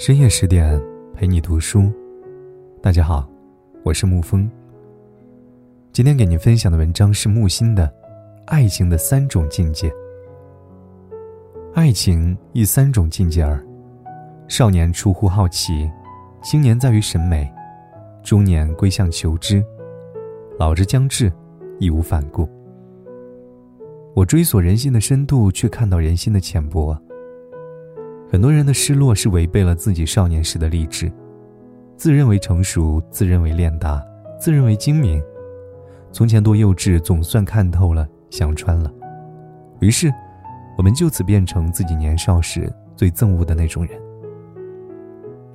[0.00, 1.92] 深夜十点，陪你读书。
[2.80, 3.28] 大家好，
[3.82, 4.50] 我是沐风。
[5.92, 7.86] 今天给您分享的文章是木心的
[8.46, 9.90] 《爱情的三种境界》。
[11.74, 13.62] 爱情亦三种境界儿：
[14.48, 15.86] 少年出乎好奇，
[16.42, 17.46] 青年在于审美，
[18.22, 19.62] 中年归向求知，
[20.58, 21.30] 老之将至，
[21.78, 22.48] 义无反顾。
[24.14, 26.98] 我追索人心的深度，却看到人心的浅薄。
[28.30, 31.10] 很多人的失落是违背了自己少年时的励志，
[31.96, 34.00] 自认为成熟，自认为练达，
[34.38, 35.20] 自认为精明。
[36.12, 38.88] 从前多幼稚，总算看透了，想穿了。
[39.80, 40.12] 于是，
[40.78, 44.00] 我们就此变成自己年少时最憎恶的那种人。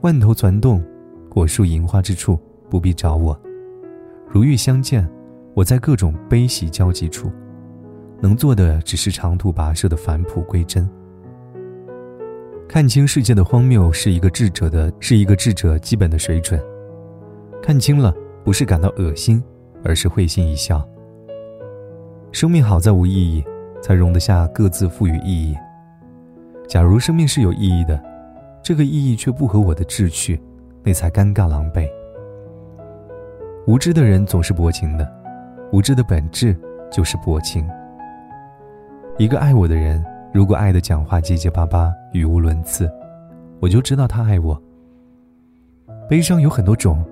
[0.01, 0.83] 万头攒动，
[1.29, 2.37] 果树银花之处
[2.69, 3.39] 不必找我。
[4.27, 5.09] 如遇相见，
[5.53, 7.31] 我在各种悲喜交集处，
[8.19, 10.89] 能做的只是长途跋涉的返璞归真。
[12.67, 16.59] 看清世界的荒谬是一个智者的，是一个智者基本的水准。
[17.61, 19.41] 看清了，不是感到恶心，
[19.83, 20.85] 而是会心一笑。
[22.31, 23.43] 生命好在无意义，
[23.81, 25.55] 才容得下各自赋予意义。
[26.67, 28.01] 假如生命是有意义的，
[28.63, 30.41] 这个意义却不合我的志趣，
[30.83, 31.87] 那才尴尬狼狈。
[33.67, 35.09] 无知的人总是薄情的，
[35.71, 36.57] 无知的本质
[36.91, 37.65] 就是薄情。
[39.17, 40.03] 一个爱我的人。
[40.35, 42.91] 如果爱的讲话结结巴巴、语无伦次，
[43.61, 44.61] 我就知道他爱我。
[46.09, 47.05] 悲伤有很多种，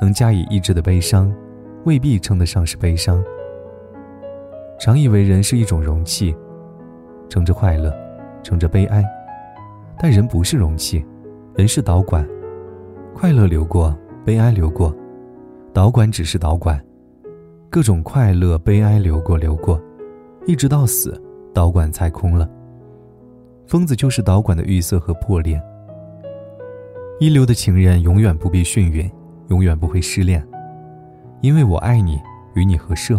[0.00, 1.32] 能加以抑制的悲伤，
[1.84, 3.22] 未必称得上是悲伤。
[4.76, 6.34] 常以为人是一种容器，
[7.28, 7.96] 盛着快乐，
[8.42, 9.04] 盛着悲哀，
[9.96, 11.06] 但人不是容器，
[11.54, 12.28] 人是导管，
[13.14, 14.92] 快乐流过，悲哀流过，
[15.72, 16.84] 导管只是导管，
[17.70, 19.80] 各种快乐、悲哀流过流过，
[20.44, 21.22] 一直到死。
[21.52, 22.48] 导管才空了。
[23.66, 25.60] 疯子就是导管的淤塞和破裂。
[27.20, 29.10] 一流的情人永远不必训允，
[29.48, 30.46] 永远不会失恋，
[31.40, 32.18] 因为我爱你，
[32.54, 33.18] 与你合适。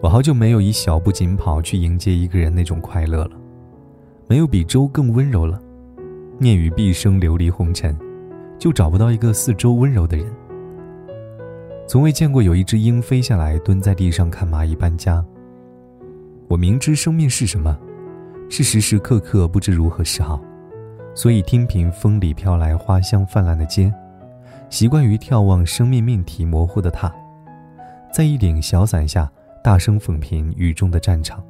[0.00, 3.32] 我好久没有以小步紧跑去迎接一个人那种快乐了，
[4.28, 5.60] 没有比周更温柔了。
[6.38, 7.98] 念与毕生流离红尘，
[8.58, 10.26] 就找不到一个似周温柔的人。
[11.88, 15.24] 从未见过有一只鹰飞下来，蹲在地上看蚂蚁搬家。
[16.48, 17.78] 我明知生命是什么，
[18.48, 20.40] 是时时刻刻不知如何是好，
[21.14, 23.92] 所以听凭风里飘来花香泛滥的街，
[24.70, 27.14] 习惯于眺望生命命题模糊的塔，
[28.10, 29.30] 在一顶小伞下
[29.62, 31.44] 大声讽评雨中的战场。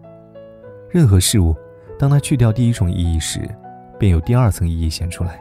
[0.91, 1.55] 任何事物，
[1.97, 3.49] 当它去掉第一重意义时，
[4.01, 5.39] 便有第二层意义显出来。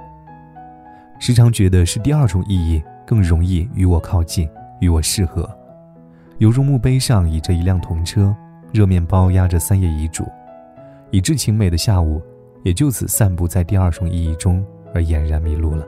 [1.18, 4.48] 时常觉得是第二种意义更容易与我靠近，
[4.82, 5.50] 与我适合，
[6.38, 8.36] 犹如墓碑上倚着一辆童车。
[8.78, 10.24] 热面包压着三页遗嘱，
[11.10, 12.22] 以致晴美的下午
[12.64, 15.84] 也就此散布在第二重意义中而俨然迷路了。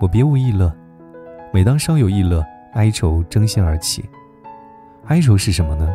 [0.00, 0.72] 我别无异乐，
[1.52, 4.08] 每当稍有异乐，哀愁争先而起。
[5.06, 5.92] 哀愁是什么呢？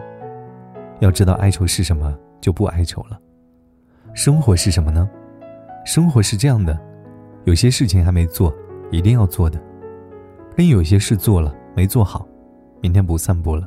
[1.00, 3.18] 要知道哀愁是什么，就不哀愁了。
[4.14, 5.10] 生活是什么呢？
[5.86, 6.78] 生活是这样的：
[7.46, 8.54] 有些事情还没做，
[8.92, 9.58] 一定要做的；
[10.58, 12.28] 另有些事做了没做好，
[12.82, 13.66] 明天不散步了。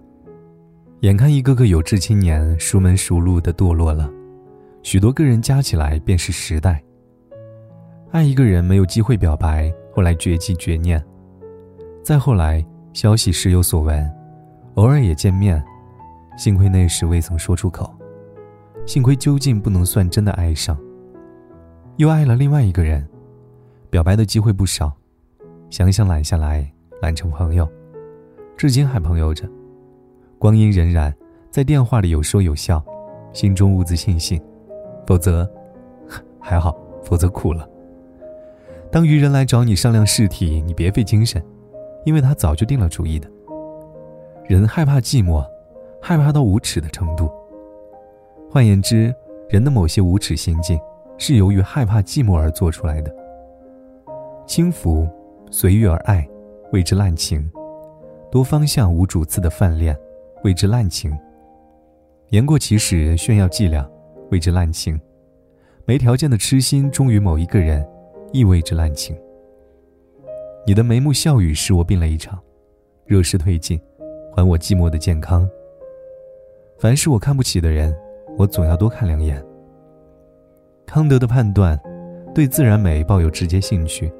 [1.00, 4.10] 眼看一个个有志青年熟门熟路的堕落了，
[4.82, 6.82] 许多个人加起来便是时代。
[8.10, 11.00] 爱一个人没有机会表白，后来绝迹绝念，
[12.02, 14.10] 再后来消息时有所闻，
[14.74, 15.62] 偶尔也见面，
[16.36, 17.94] 幸亏那时未曾说出口，
[18.84, 20.76] 幸亏究竟不能算真的爱上。
[21.98, 23.08] 又爱了另外一个人，
[23.88, 24.92] 表白的机会不少，
[25.70, 26.68] 想想揽下来，
[27.00, 27.68] 揽成朋友，
[28.56, 29.48] 至今还朋友着。
[30.38, 31.12] 光阴荏苒，
[31.50, 32.80] 在电话里有说有笑，
[33.32, 34.40] 心中兀自庆幸，
[35.04, 35.48] 否则
[36.38, 37.68] 还好，否则苦了。
[38.90, 41.42] 当愚人来找你商量试题，你别费精神，
[42.04, 43.28] 因为他早就定了主意的。
[44.46, 45.44] 人害怕寂寞，
[46.00, 47.28] 害怕到无耻的程度。
[48.48, 49.12] 换言之，
[49.48, 50.78] 人的某些无耻行径，
[51.18, 53.12] 是由于害怕寂寞而做出来的。
[54.46, 55.06] 轻浮，
[55.50, 56.26] 随遇而爱，
[56.72, 57.42] 谓之滥情；
[58.30, 59.98] 多方向无主次的泛恋。
[60.44, 61.16] 谓之滥情。
[62.30, 63.88] 言过其实，炫耀伎俩，
[64.30, 64.96] 谓之滥情；
[65.86, 67.86] 没条件的痴心忠于某一个人，
[68.32, 69.16] 亦谓之滥情。
[70.66, 72.38] 你的眉目笑语使我病了一场，
[73.06, 73.80] 热势退尽，
[74.36, 75.48] 还我寂寞的健康。
[76.78, 77.96] 凡是我看不起的人，
[78.36, 79.42] 我总要多看两眼。
[80.84, 81.80] 康德的判断，
[82.34, 84.12] 对自然美抱有直接兴趣，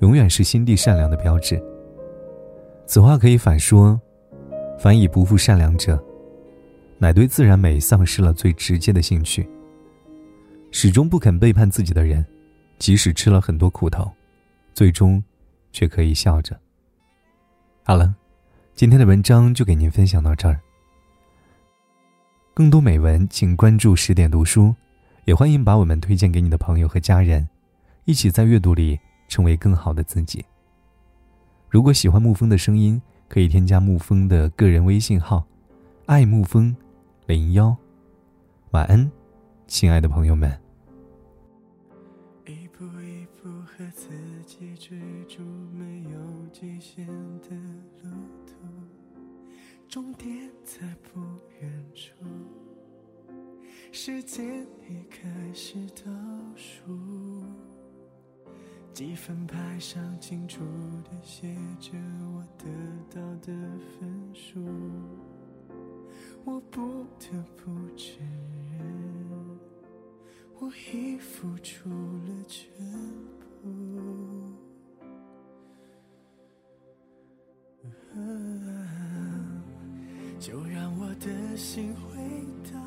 [0.00, 1.62] 永远是心地善良的标志。
[2.86, 4.00] 此话可以反说。
[4.84, 5.98] 凡以不负善良者，
[6.98, 9.48] 乃对自然美丧失了最直接的兴趣。
[10.72, 12.22] 始终不肯背叛自己的人，
[12.78, 14.12] 即使吃了很多苦头，
[14.74, 15.24] 最终
[15.72, 16.60] 却可以笑着。
[17.82, 18.14] 好了，
[18.74, 20.60] 今天的文章就给您分享到这儿。
[22.52, 24.74] 更多美文，请关注十点读书，
[25.24, 27.48] 也欢迎把我们推荐给你的朋友和家人，
[28.04, 30.44] 一起在阅读里成为更好的自己。
[31.70, 33.00] 如果喜欢沐风的声音，
[33.34, 35.44] 可以添加沐风的个人微信号
[36.06, 36.72] “爱沐风
[37.26, 37.76] 零幺”。
[38.70, 39.10] 晚安，
[39.66, 40.56] 亲爱的朋友们。
[42.46, 44.10] 一步一步和自
[44.46, 44.96] 己追
[45.28, 45.42] 逐
[45.72, 47.04] 没有极限
[47.40, 47.56] 的
[48.04, 48.10] 路
[48.46, 48.54] 途，
[49.88, 51.20] 终点在不
[51.60, 52.12] 远处，
[53.90, 56.12] 时间已开始倒
[56.54, 57.42] 数，
[58.94, 60.60] 积分牌上清楚
[61.02, 61.90] 的写着
[62.32, 62.64] 我得
[63.12, 63.52] 到的
[63.98, 64.60] 分数，
[66.44, 67.26] 我不得
[67.56, 68.24] 不承
[68.70, 69.58] 认，
[70.60, 72.70] 我已付出了全
[73.60, 73.68] 部。
[80.38, 82.16] 就让我的心回
[82.72, 82.78] 到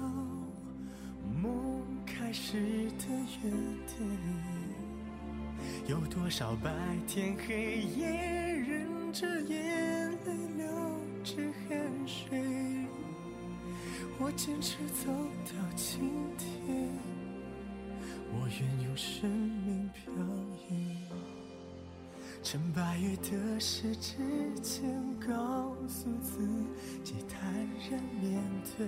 [1.41, 2.55] 梦开始
[2.91, 3.07] 的
[3.43, 3.51] 原
[3.85, 3.97] 点，
[5.87, 6.69] 有多少白
[7.07, 10.67] 天黑夜，忍着眼泪流
[11.23, 11.35] 着
[11.69, 12.85] 汗水，
[14.19, 15.09] 我坚持走
[15.45, 16.89] 到今天，
[18.33, 20.13] 我愿用生命表
[20.69, 20.97] 演。
[22.43, 24.17] 趁白玉的事之
[24.61, 24.93] 前，
[25.25, 26.45] 告诉自
[27.01, 27.53] 己坦
[27.89, 28.43] 然面
[28.77, 28.85] 对。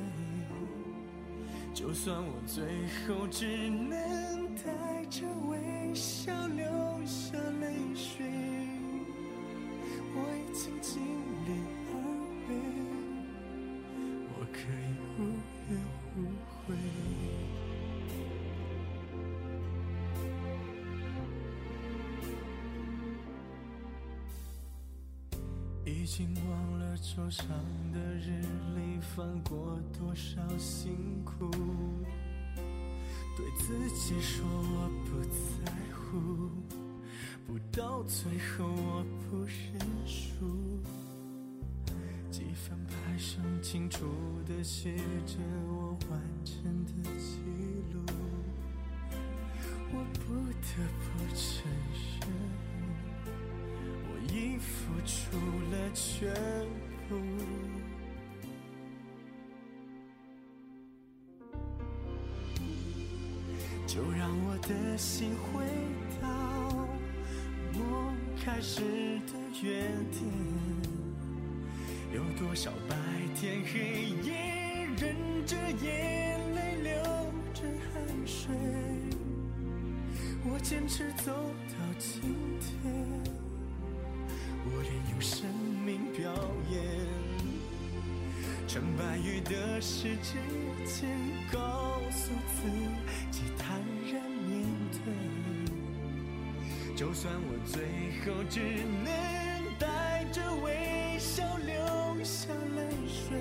[1.79, 2.61] 就算我最
[3.07, 6.65] 后只能带着微笑流
[7.05, 8.27] 下泪水，
[10.13, 11.01] 我已经尽
[11.45, 11.49] 力
[11.87, 11.93] 而
[12.49, 12.51] 为，
[14.27, 15.21] 我可以无
[15.71, 15.79] 怨
[16.17, 16.19] 无
[16.67, 16.75] 悔。
[26.01, 27.45] 已经忘了桌上
[27.91, 28.41] 的日
[28.73, 31.51] 历翻过多少辛苦，
[33.35, 36.49] 对自己说我不在乎，
[37.45, 40.79] 不到最后我不认输。
[42.31, 44.05] 几分牌上清楚
[44.47, 44.95] 地写
[45.25, 45.35] 着
[45.67, 47.41] 我完成的记
[47.93, 47.99] 录，
[49.91, 50.65] 我不得
[51.03, 51.69] 不承
[52.21, 52.68] 认。
[54.41, 55.37] 你付出
[55.69, 56.33] 了全
[57.09, 57.17] 部，
[63.85, 65.65] 就让我的心回
[66.21, 66.29] 到
[67.77, 68.79] 梦开始
[69.27, 70.23] 的原点。
[72.13, 72.95] 有多少白
[73.35, 75.13] 天黑夜，忍
[75.45, 76.93] 着眼泪流
[77.53, 78.55] 着汗水，
[80.45, 82.21] 我坚持走到今
[82.61, 83.08] 天。
[84.79, 85.45] 我愿用生
[85.85, 86.31] 命表
[86.71, 86.79] 演，
[88.65, 90.39] 成败与得失之
[90.85, 91.09] 间，
[91.51, 92.69] 告诉自
[93.29, 95.03] 己坦然面对。
[96.95, 97.83] 就算我最
[98.23, 98.61] 后只
[99.03, 99.11] 能
[99.77, 103.37] 带着微笑流下泪水，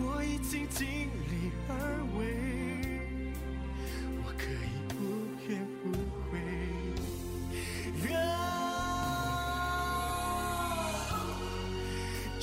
[0.00, 0.84] 我已经尽
[1.30, 1.72] 力而
[2.18, 2.33] 为，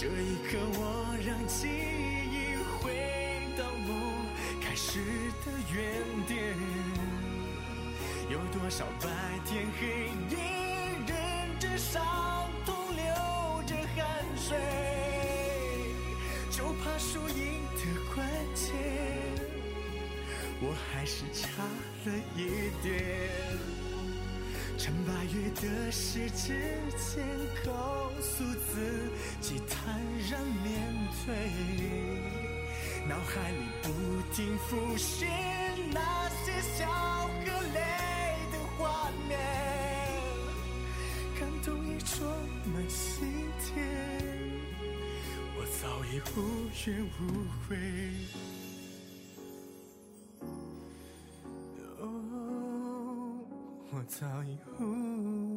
[0.02, 2.92] 这一刻，我让记忆回
[3.56, 4.26] 到梦
[4.60, 4.98] 开始
[5.46, 6.58] 的原点。
[8.28, 9.08] 有多少白
[9.46, 10.38] 天黑夜，
[11.06, 14.58] 忍着伤痛，流着汗水，
[16.50, 17.82] 就怕输赢的
[18.16, 18.74] 关键，
[20.62, 21.62] 我还是差
[22.06, 23.91] 了一点。
[24.84, 26.60] 趁白玉的事之
[26.98, 27.24] 前，
[27.64, 30.82] 告诉自己坦然面
[31.24, 31.36] 对。
[33.08, 33.88] 脑海里不
[34.34, 35.30] 停浮现
[35.92, 37.80] 那些笑和泪
[38.52, 39.38] 的画面，
[41.40, 42.28] 感动已装
[42.74, 43.86] 满心田，
[45.58, 46.40] 我早已无
[46.88, 47.22] 怨无
[47.70, 47.78] 悔。
[53.94, 55.51] 我早已无。